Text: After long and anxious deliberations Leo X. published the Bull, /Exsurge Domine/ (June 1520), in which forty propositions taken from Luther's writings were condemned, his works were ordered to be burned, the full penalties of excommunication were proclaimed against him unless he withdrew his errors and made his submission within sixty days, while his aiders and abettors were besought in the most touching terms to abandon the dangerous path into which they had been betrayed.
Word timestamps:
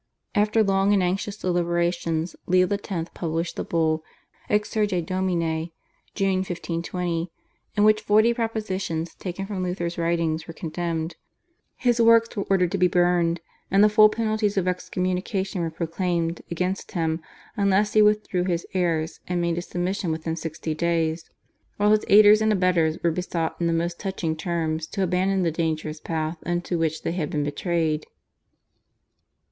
After 0.33 0.63
long 0.63 0.93
and 0.95 1.03
anxious 1.03 1.37
deliberations 1.37 2.35
Leo 2.47 2.67
X. 2.71 3.11
published 3.13 3.55
the 3.55 3.63
Bull, 3.63 4.03
/Exsurge 4.49 5.05
Domine/ 5.05 5.69
(June 6.15 6.37
1520), 6.37 7.31
in 7.77 7.83
which 7.83 8.01
forty 8.01 8.33
propositions 8.33 9.13
taken 9.13 9.45
from 9.45 9.61
Luther's 9.61 9.99
writings 9.99 10.47
were 10.47 10.55
condemned, 10.55 11.17
his 11.75 12.01
works 12.01 12.35
were 12.35 12.47
ordered 12.49 12.71
to 12.71 12.79
be 12.79 12.87
burned, 12.87 13.41
the 13.69 13.89
full 13.89 14.09
penalties 14.09 14.57
of 14.57 14.67
excommunication 14.67 15.61
were 15.61 15.69
proclaimed 15.69 16.41
against 16.49 16.93
him 16.93 17.21
unless 17.55 17.93
he 17.93 18.01
withdrew 18.01 18.45
his 18.45 18.65
errors 18.73 19.19
and 19.27 19.39
made 19.39 19.55
his 19.55 19.67
submission 19.67 20.11
within 20.11 20.35
sixty 20.35 20.73
days, 20.73 21.29
while 21.77 21.91
his 21.91 22.05
aiders 22.07 22.41
and 22.41 22.51
abettors 22.51 22.97
were 23.03 23.11
besought 23.11 23.55
in 23.61 23.67
the 23.67 23.71
most 23.71 23.99
touching 23.99 24.35
terms 24.35 24.87
to 24.87 25.03
abandon 25.03 25.43
the 25.43 25.51
dangerous 25.51 25.99
path 26.01 26.41
into 26.43 26.79
which 26.79 27.03
they 27.03 27.11
had 27.11 27.29
been 27.29 27.43
betrayed. 27.43 28.07